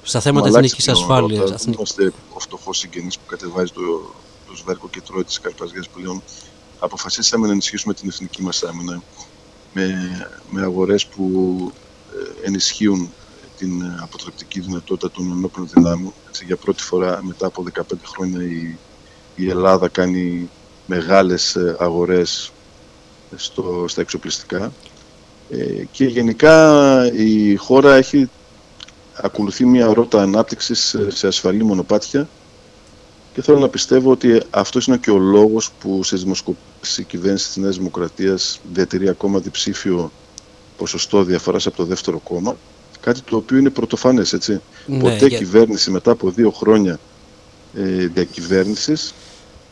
στα 0.03 0.20
θέματα 0.20 0.48
εθνικής 0.48 0.88
ασφάλειας 0.88 1.65
είμαστε 1.65 2.13
ο 2.34 2.39
φτωχός 2.39 2.77
συγγενής 2.77 3.17
που 3.17 3.25
κατεβάζει 3.25 3.72
το, 3.72 3.81
το 4.48 4.55
σβέρκο 4.55 4.89
και 4.89 5.01
τρώει 5.01 5.24
τις 5.24 5.39
καρπαζιές 5.39 5.88
πλέον 5.89 6.22
αποφασίσαμε 6.79 7.46
να 7.46 7.51
ενισχύσουμε 7.51 7.93
την 7.93 8.10
εθνική 8.10 8.41
μας 8.41 8.63
άμυνα 8.63 9.01
με, 9.74 9.96
με 10.50 10.62
αγορές 10.62 11.05
που 11.05 11.25
ε, 12.13 12.48
ενισχύουν 12.48 13.10
την 13.58 13.84
αποτρεπτική 14.01 14.60
δυνατότητα 14.60 15.12
των 15.12 15.31
ενόπλων 15.31 15.67
δυνάμεων. 15.74 16.13
Για 16.46 16.55
πρώτη 16.55 16.84
φορά 16.84 17.20
μετά 17.24 17.46
από 17.46 17.63
15 17.74 17.81
χρόνια 18.05 18.43
η, 18.43 18.77
η 19.36 19.50
Ελλάδα 19.50 19.88
κάνει 19.88 20.50
μεγάλες 20.85 21.55
ε, 21.55 21.75
αγορές 21.79 22.51
στο, 23.35 23.85
στα 23.88 24.01
εξοπλιστικά 24.01 24.71
ε, 25.50 25.83
και 25.91 26.05
γενικά 26.05 27.05
η 27.13 27.55
χώρα 27.55 27.95
έχει 27.95 28.29
ακολουθεί 29.13 29.65
μια 29.65 29.93
ρότα 29.93 30.21
ανάπτυξης 30.21 30.95
σε 31.07 31.27
ασφαλή 31.27 31.63
μονοπάτια 31.63 32.27
και 33.33 33.41
θέλω 33.41 33.59
να 33.59 33.69
πιστεύω 33.69 34.11
ότι 34.11 34.41
αυτός 34.50 34.88
είναι 34.88 34.97
και 34.97 35.11
ο 35.11 35.17
λόγος 35.17 35.71
που 35.79 36.03
σε 36.03 36.15
δημοσκοπήσεις 36.15 36.97
η 36.97 37.03
κυβέρνηση 37.03 37.47
της 37.47 37.57
Νέας 37.57 37.77
Δημοκρατίας 37.77 38.59
διατηρεί 38.73 39.09
ακόμα 39.09 39.39
διψήφιο 39.39 40.11
ποσοστό 40.77 41.23
διαφοράς 41.23 41.67
από 41.67 41.77
το 41.77 41.85
δεύτερο 41.85 42.17
κόμμα. 42.17 42.55
Κάτι 43.00 43.21
το 43.21 43.35
οποίο 43.35 43.57
είναι 43.57 43.69
πρωτοφανές, 43.69 44.33
έτσι. 44.33 44.61
Ναι, 44.85 45.00
Ποτέ 45.00 45.29
κυβέρνηση 45.29 45.91
μετά 45.91 46.11
από 46.11 46.29
δύο 46.29 46.51
χρόνια 46.51 47.00
ε, 47.75 48.07
διακυβέρνησης, 48.07 49.13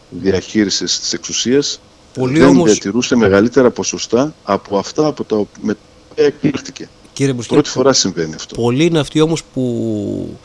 διαχείρισης 0.09 0.99
της 0.99 1.13
εξουσίας, 1.13 1.79
Πολύ 2.13 2.39
δεν 2.39 2.47
όμως... 2.47 2.71
διατηρούσε 2.71 3.15
μεγαλύτερα 3.15 3.69
ποσοστά 3.69 4.33
από 4.43 4.77
αυτά 4.77 5.07
από 5.07 5.23
τα 5.23 5.35
οποία 5.35 5.75
εκλέχτηκε. 6.15 6.89
Κύριε 7.13 7.33
Πρώτη 7.33 7.69
φορά 7.69 7.93
συμβαίνει 7.93 8.35
αυτό. 8.35 8.55
Πολλοί 8.55 8.85
είναι 8.85 8.99
αυτοί 8.99 9.21
όμως 9.21 9.43
που 9.53 10.37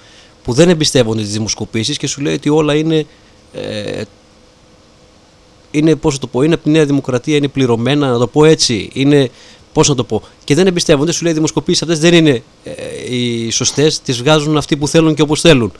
που 0.44 0.52
δεν 0.52 0.68
εμπιστεύονται 0.68 1.22
τις 1.22 1.32
δημοσκοπήσεις 1.32 1.96
και 1.96 2.06
σου 2.06 2.20
λέει 2.20 2.34
ότι 2.34 2.48
όλα 2.48 2.74
είναι, 2.74 3.06
ε, 3.52 4.02
είναι 5.70 5.96
πώς 5.96 6.18
το 6.18 6.26
πω, 6.26 6.42
είναι 6.42 6.54
από 6.54 6.62
τη 6.62 6.70
Νέα 6.70 6.84
Δημοκρατία, 6.84 7.36
είναι 7.36 7.48
πληρωμένα, 7.48 8.10
να 8.10 8.18
το 8.18 8.26
πω 8.26 8.44
έτσι, 8.44 8.90
είναι 8.92 9.30
πώς 9.72 9.88
να 9.88 9.94
το 9.94 10.04
πω. 10.04 10.22
Και 10.44 10.54
δεν 10.54 10.66
εμπιστεύονται, 10.66 11.12
σου 11.12 11.22
λέει 11.22 11.32
οι 11.32 11.34
δημοσκοπήσεις 11.34 11.82
αυτές 11.82 11.98
δεν 11.98 12.14
είναι 12.14 12.42
ε, 12.64 12.72
οι 13.14 13.50
σωστές, 13.50 14.00
τις 14.00 14.18
βγάζουν 14.18 14.56
αυτοί 14.56 14.76
που 14.76 14.88
θέλουν 14.88 15.14
και 15.14 15.22
όπως 15.22 15.40
θέλουν. 15.40 15.72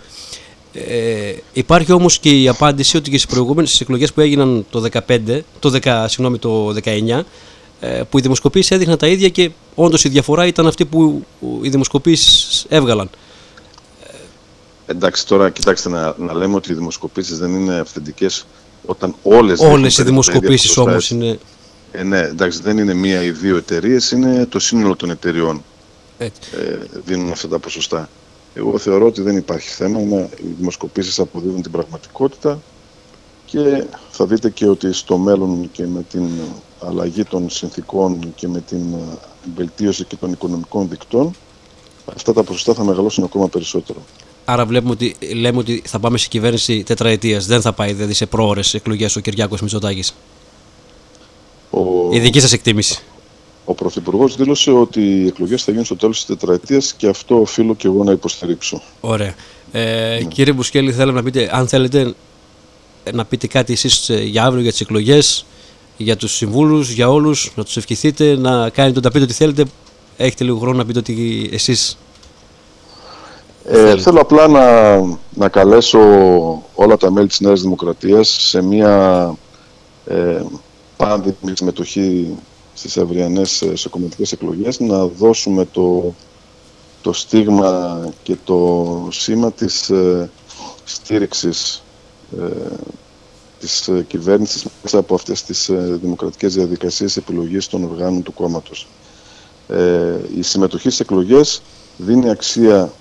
Ε, 0.74 1.34
υπάρχει 1.52 1.92
όμως 1.92 2.18
και 2.18 2.40
η 2.40 2.48
απάντηση 2.48 2.96
ότι 2.96 3.10
και 3.10 3.18
στις 3.18 3.30
προηγούμενες 3.30 3.80
εκλογές 3.80 4.12
που 4.12 4.20
έγιναν 4.20 4.66
το 4.70 4.84
2015, 5.06 5.40
το 5.58 5.78
10, 5.82 6.04
συγγνώμη, 6.08 6.38
το 6.38 6.74
19, 6.84 7.24
ε, 7.80 8.02
που 8.10 8.18
οι 8.18 8.20
δημοσκοπήσεις 8.20 8.70
έδειχναν 8.70 8.96
τα 8.96 9.06
ίδια 9.06 9.28
και 9.28 9.50
όντως 9.74 10.04
η 10.04 10.08
διαφορά 10.08 10.46
ήταν 10.46 10.66
αυτή 10.66 10.84
που 10.84 11.24
οι 11.62 11.68
δημοσκοπήσεις 11.68 12.66
έβγαλαν. 12.68 13.10
Εντάξει, 14.86 15.26
τώρα 15.26 15.50
κοιτάξτε 15.50 15.88
να, 15.88 16.14
να 16.18 16.34
λέμε 16.34 16.54
ότι 16.54 16.72
οι 16.72 16.74
δημοσκοπήσεις 16.74 17.38
δεν 17.38 17.54
είναι 17.54 17.74
αυθεντικές 17.74 18.46
όταν 18.86 19.14
όλες, 19.22 19.60
όλες 19.60 19.98
οι 19.98 20.02
δημοσκοπήσεις 20.02 20.76
όμως 20.76 21.10
είναι... 21.10 21.38
Ε, 21.92 22.02
ναι, 22.02 22.20
εντάξει, 22.20 22.60
δεν 22.62 22.78
είναι 22.78 22.94
μία 22.94 23.22
ή 23.22 23.30
δύο 23.30 23.56
εταιρείες, 23.56 24.10
είναι 24.10 24.46
το 24.46 24.58
σύνολο 24.58 24.96
των 24.96 25.10
εταιριών 25.10 25.62
ε, 26.18 26.28
δίνουν 27.04 27.30
αυτά 27.30 27.48
τα 27.48 27.58
ποσοστά. 27.58 28.08
Εγώ 28.54 28.78
θεωρώ 28.78 29.06
ότι 29.06 29.22
δεν 29.22 29.36
υπάρχει 29.36 29.68
θέμα, 29.68 30.00
είναι, 30.00 30.28
οι 30.36 30.54
δημοσκοπήσεις 30.58 31.18
αποδίδουν 31.18 31.62
την 31.62 31.70
πραγματικότητα 31.70 32.60
και 33.44 33.84
θα 34.10 34.26
δείτε 34.26 34.50
και 34.50 34.68
ότι 34.68 34.92
στο 34.92 35.18
μέλλον 35.18 35.70
και 35.72 35.86
με 35.86 36.02
την 36.02 36.28
αλλαγή 36.80 37.24
των 37.24 37.50
συνθήκων 37.50 38.32
και 38.34 38.48
με 38.48 38.60
την 38.60 38.94
βελτίωση 39.54 40.04
και 40.04 40.16
των 40.16 40.32
οικονομικών 40.32 40.88
δικτών 40.88 41.34
αυτά 42.12 42.32
τα 42.32 42.42
ποσοστά 42.42 42.74
θα 42.74 42.84
μεγαλώσουν 42.84 43.24
ακόμα 43.24 43.48
περισσότερο. 43.48 43.98
Άρα 44.44 44.66
βλέπουμε 44.66 44.92
ότι, 44.92 45.16
λέμε 45.34 45.58
ότι 45.58 45.82
θα 45.86 45.98
πάμε 45.98 46.18
σε 46.18 46.28
κυβέρνηση 46.28 46.82
τετραετίας. 46.82 47.46
Δεν 47.46 47.60
θα 47.60 47.72
πάει 47.72 47.92
δηλαδή 47.92 48.12
σε 48.12 48.26
πρόορε 48.26 48.60
εκλογές 48.72 49.16
ο 49.16 49.20
Κυριάκος 49.20 49.60
Μητσοτάκης. 49.60 50.14
Ο... 51.70 51.80
Η 52.12 52.18
δική 52.18 52.40
σας 52.40 52.52
εκτίμηση. 52.52 53.02
Ο 53.64 53.74
Πρωθυπουργός 53.74 54.36
δήλωσε 54.36 54.70
ότι 54.70 55.00
οι 55.00 55.26
εκλογές 55.26 55.64
θα 55.64 55.70
γίνουν 55.70 55.86
στο 55.86 55.96
τέλος 55.96 56.16
της 56.16 56.26
τετραετίας 56.26 56.94
και 56.94 57.08
αυτό 57.08 57.40
οφείλω 57.40 57.74
και 57.74 57.86
εγώ 57.86 58.04
να 58.04 58.12
υποστηρίξω. 58.12 58.82
Ωραία. 59.00 59.34
Ε, 59.72 60.18
ναι. 60.18 60.24
Κύριε 60.28 60.52
Μπουσκέλη, 60.52 60.92
θέλω 60.92 61.12
να 61.12 61.22
πείτε, 61.22 61.50
αν 61.52 61.68
θέλετε 61.68 62.14
να 63.12 63.24
πείτε 63.24 63.46
κάτι 63.46 63.72
εσείς 63.72 64.08
ε, 64.08 64.22
για 64.22 64.44
αύριο 64.44 64.62
για 64.62 64.70
τις 64.70 64.80
εκλογές, 64.80 65.46
για 65.96 66.16
τους 66.16 66.32
συμβούλους, 66.32 66.90
για 66.90 67.10
όλους, 67.10 67.52
να 67.56 67.64
τους 67.64 67.76
ευχηθείτε, 67.76 68.36
να 68.36 68.68
κάνετε 68.68 69.00
το 69.00 69.10
πείτε 69.10 69.24
ό,τι 69.24 69.32
θέλετε. 69.32 69.64
Έχετε 70.16 70.44
λίγο 70.44 70.58
χρόνο 70.58 70.76
να 70.76 70.84
πείτε 70.84 70.98
ότι 70.98 71.48
εσείς 71.52 71.98
ε, 73.68 73.98
θέλω 73.98 74.20
απλά 74.20 74.48
να, 74.48 74.96
να 75.34 75.48
καλέσω 75.48 75.98
όλα 76.74 76.96
τα 76.96 77.10
μέλη 77.10 77.26
της 77.26 77.40
Νέας 77.40 77.60
Δημοκρατίας 77.60 78.28
σε 78.28 78.62
μια 78.62 79.34
ε, 80.06 80.42
πάνδημη 80.96 81.52
συμμετοχή 81.52 82.36
στις 82.74 82.96
αυριανές 82.96 83.62
ε, 83.62 83.76
σε 83.76 83.88
κομματικές 83.88 84.32
εκλογές 84.32 84.80
να 84.80 85.06
δώσουμε 85.06 85.64
το, 85.64 86.14
το 87.02 87.12
στίγμα 87.12 88.00
και 88.22 88.36
το 88.44 89.08
σήμα 89.10 89.52
της 89.52 89.90
ε, 89.90 90.30
στήριξης 90.84 91.84
ε, 92.40 92.76
της 93.58 93.88
ε, 93.88 94.04
κυβέρνησης 94.08 94.66
μέσα 94.82 94.98
από 94.98 95.14
αυτές 95.14 95.42
τις 95.42 95.68
ε, 95.68 95.98
δημοκρατικές 96.02 96.54
διαδικασίες 96.54 97.16
επιλογής 97.16 97.66
των 97.66 97.84
οργάνων 97.84 98.22
του 98.22 98.32
κόμματος. 98.32 98.86
η 100.36 100.42
συμμετοχή 100.42 100.88
στις 100.88 101.00
εκλογές 101.00 101.62
δίνει 101.96 102.30
αξία 102.30 102.92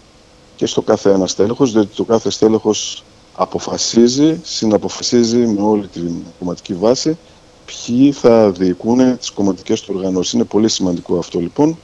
και 0.56 0.66
στο 0.66 0.82
κάθε 0.82 1.10
ένας 1.12 1.32
στέλεχος, 1.32 1.72
διότι 1.72 1.96
το 1.96 2.04
κάθε 2.04 2.30
στέλεχος 2.30 3.04
αποφασίζει, 3.36 4.40
συναποφασίζει 4.44 5.38
με 5.38 5.62
όλη 5.62 5.88
την 5.88 6.12
κομματική 6.40 6.74
βάση 6.74 7.18
ποιοι 7.66 8.12
θα 8.12 8.52
διοικούν 8.52 9.18
τις 9.18 9.32
κομματικές 9.32 9.82
του 9.82 9.94
οργανώσεις. 9.96 10.34
Είναι 10.34 10.44
πολύ 10.44 10.70
σημαντικό 10.70 11.18
αυτό 11.18 11.40
λοιπόν 11.40 11.78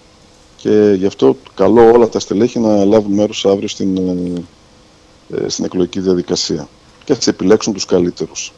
και 0.55 0.95
γι' 0.97 1.05
αυτό 1.05 1.37
καλώ 1.55 1.91
όλα 1.91 2.09
τα 2.09 2.19
στελέχη 2.19 2.59
να 2.59 2.85
λάβουν 2.85 3.13
μέρος 3.13 3.45
αύριο 3.45 3.67
στην, 3.67 3.97
ε, 5.29 5.49
στην 5.49 5.65
εκλογική 5.65 5.99
διαδικασία 5.99 6.67
και 7.05 7.13
θα 7.13 7.21
επιλέξουν 7.25 7.73
τους 7.73 7.85
καλύτερους. 7.85 8.53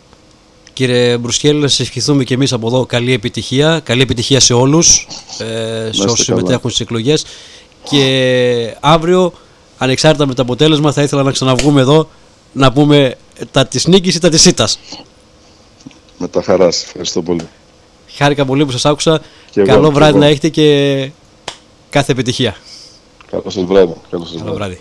Κύριε 0.73 1.17
Μπρουσκέλ, 1.17 1.59
να 1.59 1.67
σας 1.67 1.79
ευχηθούμε 1.79 2.23
και 2.23 2.33
εμείς 2.33 2.53
από 2.53 2.67
εδώ 2.67 2.85
καλή 2.85 3.13
επιτυχία. 3.13 3.79
Καλή 3.83 4.01
επιτυχία 4.01 4.39
σε 4.39 4.53
όλους, 4.53 5.07
ε, 5.37 5.89
σε 5.91 6.03
όσους 6.03 6.25
συμμετέχουν 6.25 6.69
στις 6.69 6.81
εκλογές. 6.81 7.25
Και 7.89 8.75
αύριο, 8.79 9.33
ανεξάρτητα 9.77 10.25
με 10.25 10.33
το 10.33 10.41
αποτέλεσμα, 10.41 10.91
θα 10.91 11.01
ήθελα 11.01 11.23
να 11.23 11.31
ξαναβγούμε 11.31 11.81
εδώ 11.81 12.09
να 12.51 12.71
πούμε 12.71 13.15
τα 13.51 13.65
της 13.65 13.87
νίκης 13.87 14.15
ή 14.15 14.19
τα 14.19 14.29
της 14.29 14.45
ήττας. 14.45 14.79
Με 16.21 16.27
τα 16.27 16.41
χαράς, 16.41 16.83
ευχαριστώ 16.83 17.21
πολύ. 17.21 17.47
Χάρηκα 18.15 18.45
πολύ 18.45 18.65
που 18.65 18.71
σας 18.71 18.85
άκουσα. 18.85 19.21
Καλό 19.65 19.91
βράδυ 19.91 20.17
να 20.17 20.25
έχετε 20.25 20.49
και 20.49 21.11
κάθε 21.89 22.11
επιτυχία. 22.11 22.55
Καλό 23.31 23.49
σας 23.49 23.63
βράδυ. 23.63 23.93
Καλό 24.09 24.53
βράδυ. 24.53 24.79